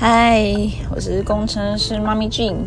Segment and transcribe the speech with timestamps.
[0.00, 0.44] 嗨，
[0.94, 2.66] 我是工程师妈咪 Jane，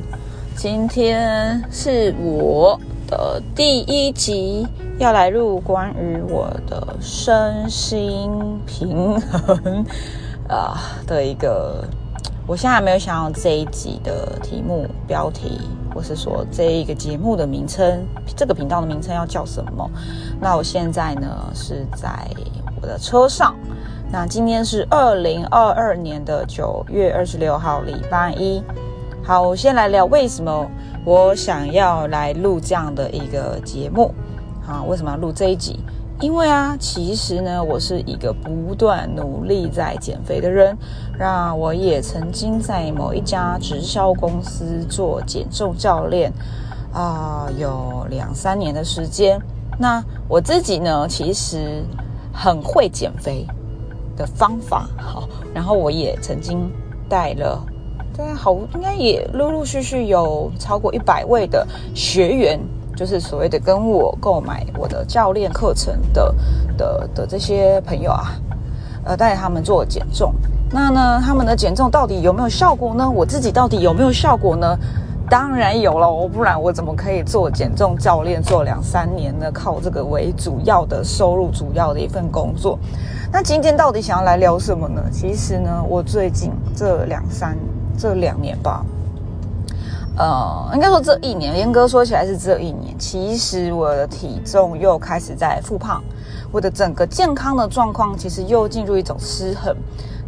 [0.53, 4.67] 今天是我的第一集，
[4.99, 9.85] 要来录关于我的身心平衡
[10.49, 11.87] 啊的一个。
[12.45, 15.61] 我现在还没有想到这一集的题目标题，
[15.95, 19.89] 或是说这一个节目的名称，这个频道的名称要叫什么？
[20.41, 22.09] 那我现在呢是在
[22.81, 23.55] 我的车上。
[24.13, 28.61] 那今天是二零二二年的九月二十六号，礼拜一。
[29.23, 30.69] 好，我先来聊为什么
[31.05, 34.13] 我想要来录这样的一个节目。
[34.61, 35.79] 好，为什么要录这一集？
[36.19, 40.77] 因为啊，其实呢，我是一个不断努力在减肥的人。
[41.17, 46.29] 那我也曾经在某一家直销公司做减重教练
[46.91, 49.41] 啊，有两三年的时间。
[49.79, 51.81] 那我自己呢，其实
[52.33, 53.47] 很会减肥。
[54.15, 56.69] 的方法好，然后我也曾经
[57.09, 57.61] 带了，
[58.17, 62.59] 大概好应该也陆陆续续有超过一百位的学员，
[62.95, 66.35] 就是所谓的跟我购买我的教练课程的
[66.77, 68.33] 的的这些朋友啊，
[69.05, 70.33] 呃，带他们做减重。
[70.73, 73.09] 那呢，他们的减重到底有没有效果呢？
[73.09, 74.77] 我自己到底有没有效果呢？
[75.31, 79.49] 当然有了，我不然我怎么可以做减重教练做两三年呢？
[79.49, 82.77] 靠这个为主要的收入，主要的一份工作。
[83.31, 85.01] 那今天到底想要来聊什么呢？
[85.09, 87.57] 其实呢，我最近这两三
[87.97, 88.85] 这两年吧，
[90.17, 92.93] 呃，应该说这一年，严格说起来是这一年。
[92.99, 96.03] 其实我的体重又开始在复胖，
[96.51, 99.73] 我的整个健康的状况其实又进入一种失衡。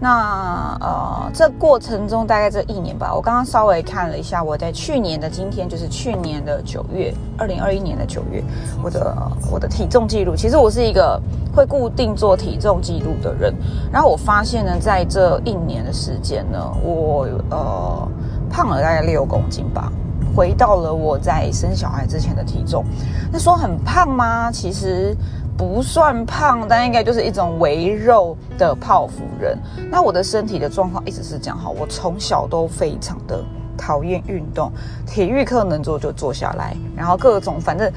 [0.03, 8.43] 那呃，这过程中大概这一年吧，我刚刚稍微看了一下，我在去年的今天，就是去年的九月，二零二一年的九月，
[8.83, 9.15] 我的
[9.49, 10.35] 我的体重记录。
[10.35, 11.17] 其实我是一个
[11.55, 13.55] 会固定做体重记录的人，
[13.93, 18.05] 然后我发现呢，在这一年的时间呢，我呃
[18.49, 19.89] 胖了大概六公斤吧，
[20.35, 22.83] 回到了我在生小孩之前的体重。
[23.31, 24.51] 那说很胖吗？
[24.51, 25.15] 其实。
[25.55, 29.57] 不算胖，但应该就是一种微肉的泡芙人。
[29.91, 33.43] 那我的身体的状况一直是这样哈，我从小都非常的
[33.77, 34.71] 讨厌运动，
[35.05, 37.91] 体育课能做就坐下来，然后各种反正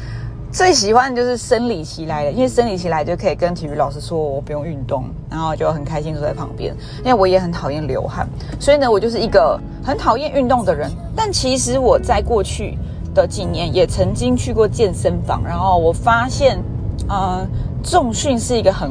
[0.52, 6.74] 最喜欢就是生理期来的，因为生理期来就可以跟体育老师说我不用运动，然后就很开心坐在旁边。
[6.98, 8.28] 因为我也很讨厌流汗，
[8.60, 10.90] 所以呢，我就是一个很讨厌运动的人。
[11.16, 12.76] 但其实我在过去
[13.14, 16.62] 的几年也曾经去过健身房，然后我发现。
[17.08, 17.46] 呃，
[17.82, 18.90] 重训是一个很、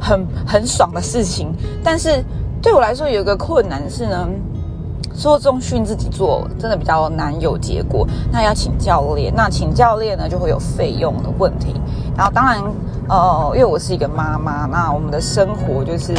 [0.00, 2.22] 很、很爽的事情，但是
[2.60, 4.28] 对我来说有一个困难是呢，
[5.14, 11.74] 做重训自己做真的比较难有结果，那要请教练，那请教练呢就会有费用的问题，
[12.16, 12.62] 然后当然，
[13.08, 16.14] 呃，因为我是一个妈妈，那我们的生活就是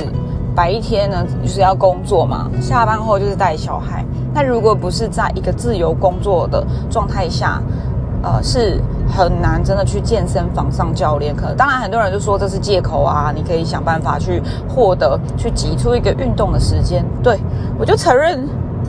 [0.56, 4.03] 白天呢就是要工作嘛，下班后就是带小孩，
[4.34, 7.62] 那如果不是在一个自由工作的状态下。
[8.22, 8.81] 呃，是
[9.16, 11.53] 很难真的去健身房上教练课。
[11.58, 17.03] 当然，很多人就说这是借口啊，你可以想办法去获得、去挤出一个运动的时间。
[17.22, 17.40] 对
[17.78, 18.48] 我就承认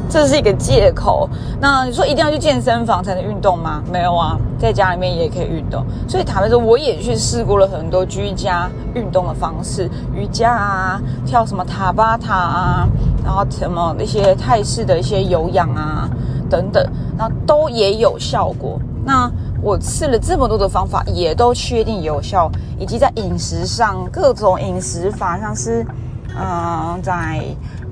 [0.09, 1.29] 这是一个借口。
[1.61, 3.83] 那你说一定要去健身房才能运动吗？
[3.91, 5.85] 没有啊，在家里面也可以运动。
[6.09, 12.89] 所以坦白说，我也去试过了很多居家运动的方式，瑜伽啊，跳什么塔巴塔啊，
[13.25, 16.09] 然后什么那些泰式的一些有氧啊
[16.49, 16.85] 等等，
[17.17, 18.79] 那都也有效果。
[19.05, 19.31] 那
[19.63, 25.85] 我试了这么多的方法，也都确定有效，以及在饮食上各种饮食法，像是，
[26.35, 27.45] 嗯，在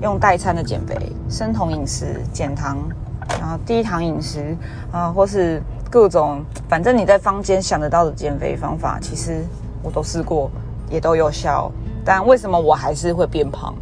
[0.02, 0.96] 用代餐的减肥、
[1.28, 2.78] 生酮饮食、减糖，
[3.38, 4.56] 然后低糖饮食
[4.90, 9.44] 啊，或是各种，反正你在坊间想得到的减肥方法，其实
[9.82, 10.50] 我都试过，
[10.88, 11.70] 也都有效。
[12.04, 13.74] 但为什么我还是会变胖？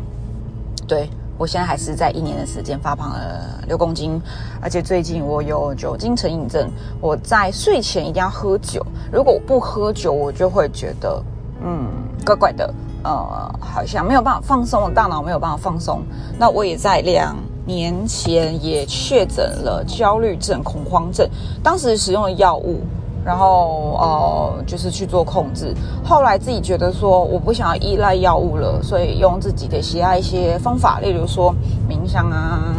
[0.89, 1.09] 对。
[1.39, 4.21] 我现在还是在一年的时间发胖了六公斤，
[4.61, 6.71] 而且最近我有酒精成瘾症，
[7.01, 11.23] 我在睡前一定要喝酒，如果我不喝酒，我就会觉得
[11.63, 11.87] 嗯
[12.25, 12.73] 怪怪的，
[13.03, 16.03] 呃，好像没有办法放松，大脑没有办法放松。
[16.39, 17.37] 那我也在两
[17.67, 21.29] 年前也确诊了焦虑症、恐慌症，
[21.63, 22.81] 当时使用的药物。
[23.27, 25.75] 然后呃，就是去做控制。
[26.05, 31.53] 后来自己觉得说，我不想要依赖药物了，所以用自己的喜爱一些方法，例如说
[31.91, 32.77] 冥想啊、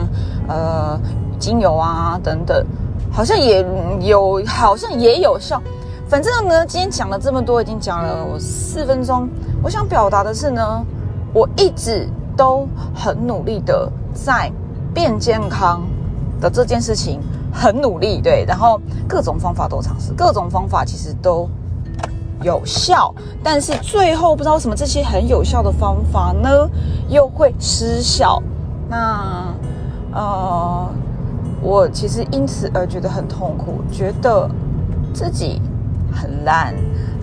[0.48, 1.00] 呃
[1.38, 2.66] 精油啊等等，
[3.12, 3.64] 好像也
[4.00, 5.62] 有，好像也有效。
[6.08, 9.28] 反正呢，今天讲了这么多，已经讲了四分钟。
[9.62, 10.82] 我想表达的是呢，
[11.34, 12.08] 我一直
[12.38, 12.66] 都
[12.96, 14.50] 很努力的在
[14.94, 15.84] 变健康
[16.40, 17.20] 的这件事情。
[17.60, 21.50] 很努力，对，然后各种方法都尝试，各种方法其实都
[22.44, 23.12] 有效，
[23.44, 26.70] 但是最后不知道为什么这些很有效的方法呢，
[27.10, 28.42] 又会失效。
[28.88, 29.52] 那
[30.14, 30.88] 呃，
[31.60, 34.48] 我其实因此而觉得很痛苦，觉得
[35.12, 35.60] 自己
[36.14, 36.76] 很烂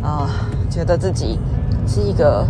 [0.03, 0.29] 啊，
[0.69, 1.39] 觉得自己
[1.87, 2.45] 是一个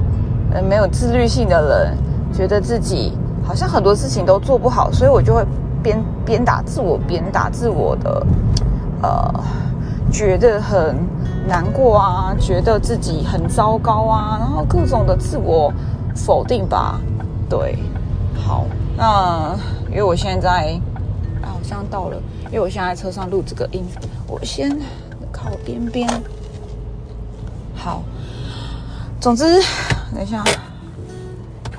[0.54, 1.98] 呃没有自律性的人，
[2.32, 3.12] 觉得自己
[3.46, 5.44] 好像很多事情都做不好，所以我就会
[5.84, 8.26] 鞭鞭打自我，鞭打自我的，
[9.02, 9.44] 呃，
[10.10, 10.96] 觉得很
[11.46, 15.70] 难过啊，觉得自己很糟糕啊，然后各种的自我
[16.16, 16.98] 否定吧，
[17.48, 17.78] 对，
[18.34, 18.64] 好。
[18.96, 19.54] 那
[19.90, 20.80] 因为我现在，
[21.42, 22.16] 好像到了，
[22.46, 23.84] 因为我现在车上录这个音，
[24.26, 24.78] 我先
[25.30, 26.08] 靠边边。
[27.74, 28.02] 好，
[29.20, 29.44] 总之，
[30.14, 30.42] 等一下，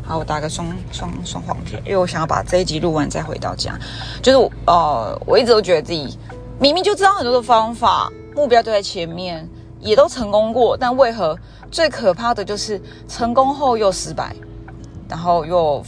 [0.06, 3.78] 好，我打个双双双黄贴，因为我想要把这一集录完再回到家。
[4.22, 6.18] 就是我呃，我一直都觉得自己
[6.60, 9.50] 明明就知道很多的方法，目标都在前面，
[9.80, 11.38] 也都成功过，但为何
[11.72, 14.36] 最可怕的就是成功后又失败，
[15.10, 15.84] 然后又。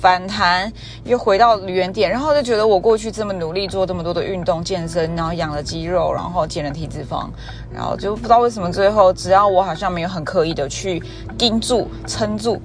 [0.00, 0.72] 反弹
[1.04, 7.28] 又回到原点，然后就觉得我过去这么努力做这么多的运动健身，然后养了肌肉，然后减了体脂肪，
[7.70, 11.02] 然后就不知道为什么最后只要我好像没有很刻意的去
[11.36, 12.58] 盯住撑住，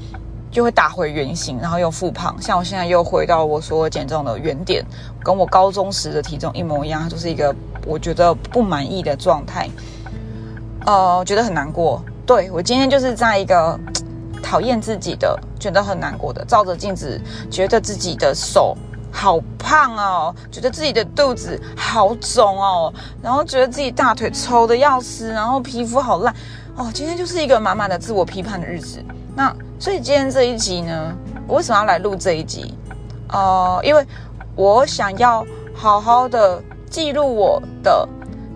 [0.55, 2.33] 就会打回原形，然后又复胖。
[2.41, 4.81] 像我现在又回到我所有减重的原点，
[5.21, 7.53] 跟我高中时的体重一模一样，就是一个
[7.85, 9.69] 我觉得不满意的状态，
[10.85, 12.01] 呃，觉得很难过。
[12.25, 13.77] 对我今天就是在一个。
[14.43, 17.19] 讨厌自己的，觉得很难过的，照着镜子，
[17.49, 18.77] 觉得自己的手
[19.11, 22.93] 好胖哦，觉得自己的肚子好肿哦，
[23.23, 26.31] 然后觉得自己大腿抽的要死，然后皮肤好烂
[26.75, 26.91] 哦。
[26.93, 29.03] 今天就是一个满满的自我批判的日子。
[29.35, 31.13] 那所以今天这一集呢，
[31.47, 32.73] 我为什么要来录这一集？
[33.29, 34.05] 呃，因为
[34.55, 38.07] 我想要好好的记录我的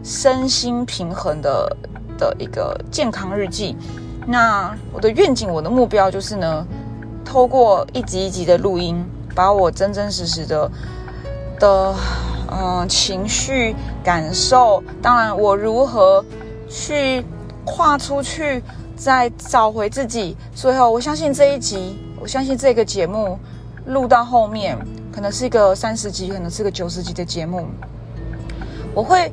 [0.04, 1.78] 身心平衡的
[2.18, 3.76] 的一个健康日记。
[4.26, 6.66] 那我的愿景，我的目标就是呢，
[7.26, 9.04] 透过一集一集的录音，
[9.36, 10.72] 把我真真实实的
[11.60, 11.96] 的
[12.52, 16.24] 嗯情绪感受，当然我如何
[16.70, 17.26] 去
[17.66, 18.64] 跨出去，
[19.00, 20.36] 在找回自己。
[20.54, 23.40] 最后，我相信这一集，我相信这个节目
[23.88, 24.78] 录到后面，
[25.12, 27.66] 可能是一个三十集，可能是个九十集的节目，
[28.94, 29.32] 我会。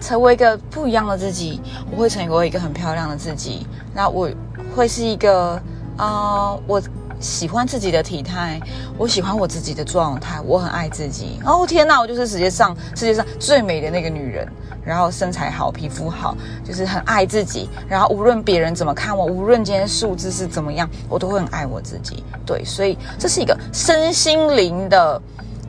[0.00, 1.60] 成为一个不一样的自己，
[1.92, 3.64] 我会成为一个很漂亮的自己。
[3.94, 4.28] 那我
[4.74, 5.62] 会是一个，
[5.96, 6.82] 啊，我
[7.22, 8.60] 喜欢自己的体态，
[8.98, 11.38] 我喜欢我自己的状态，我很爱自己。
[11.44, 14.46] 哦天哪，我就是世界上世界上最美的那个女人。
[14.84, 17.70] 然后身材好，皮肤好，就是很爱自己。
[17.88, 22.24] 然后无论别人怎么看我，无论今天数字是怎么样，我都会很爱我自己。
[22.44, 25.22] 对，所以这是一个身心灵的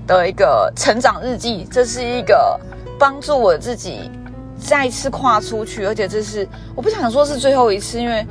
[0.08, 2.60] 的一个成长日记，这是一个
[2.98, 4.10] 帮助我自己。
[4.58, 8.26] 再次跨出去，而且这是我不想说是最后一次，因为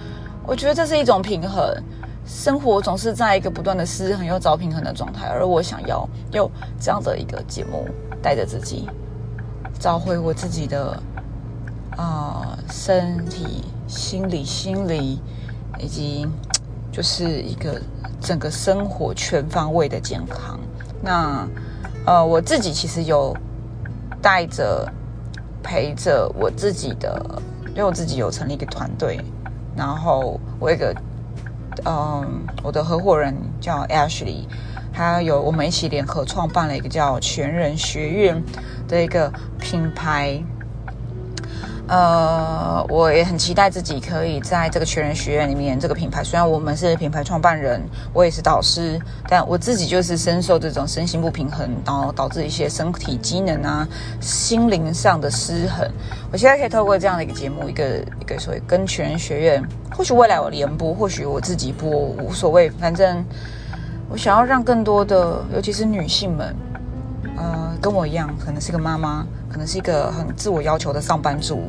[0.47, 1.63] 我觉得这是一种平衡。
[2.25, 7.87] 生活总是在一个不断的失衡又找平衡的状态，而我想要用这样的一个节目，
[8.23, 8.89] 带着自己
[9.79, 11.03] 找回我自己的
[11.97, 15.21] 啊身体、心理、心理，
[15.79, 16.27] 以及
[16.91, 17.81] 就是一个
[18.21, 20.59] 整个生活全方位的健康。
[21.01, 21.47] 那
[22.07, 23.37] 呃，我自己其实有
[24.21, 24.87] 带着。
[25.65, 29.21] 陪着我自己的，因为我自己有成立一个团队，
[29.77, 30.93] 然后我一个，
[31.85, 34.45] 嗯，我的合伙人叫 Ashley，
[34.93, 38.43] 他有我们一起联合创办了一个叫全人学院
[38.87, 40.43] 的一个品牌。
[41.93, 47.83] 呃，我也很期待自己可以在这个全人学院里面，这个品牌虽然我们是品牌创办人，
[48.15, 53.87] 我也是导师，但我自己就是深受这种身心不平衡，然后导致一些身体机能啊、
[54.23, 55.87] 心灵上的失衡。
[56.33, 59.63] 我现在可以透过这样的一个节目，一个一个所谓跟全人学院，
[59.95, 63.23] 或许未来我联播，或许我自己播，无所谓，反正
[64.09, 66.57] 我想要让更多的，尤其是女性们，
[67.43, 69.27] 呃，跟我一样，可能是个妈妈。
[69.51, 71.65] 可能是一个很自我要求的上班族，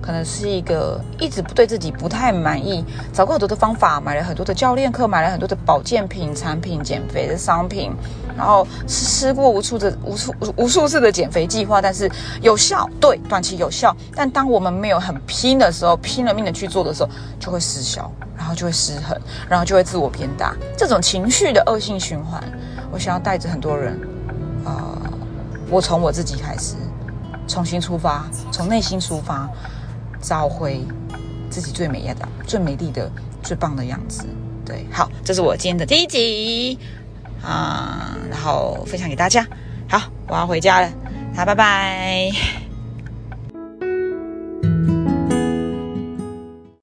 [0.00, 7.92] 可能是一个一直不对自己不太满意，找过很多的方法，买了很多的教练课，买了很多的保健品产品、减肥的商品，
[8.34, 13.94] 然后吃过无数的无数无数次的减肥计划，但是有效，对，短期有效。
[14.14, 19.14] 但当我们没有很拼的时候，拼了命的去做的时候，就会失效，然后就会失衡，
[19.46, 22.42] 然后就会自我偏大，这种情绪的恶性循环。
[22.90, 24.00] 我想要带着很多人，
[24.64, 24.96] 啊，
[25.68, 26.74] 我从我自己开始。
[27.48, 29.48] 重新出发，从内心出发，
[30.20, 30.84] 找回
[31.48, 33.08] 自己最美的、最美丽的、
[33.40, 34.26] 最棒的样子。
[34.64, 36.76] 对，好，这是我今天的第一集
[37.40, 39.46] 啊，然后分享给大家。
[39.88, 40.90] 好，我要回家了，
[41.36, 42.65] 好，拜拜。